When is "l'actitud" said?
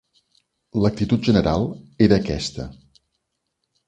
0.85-1.27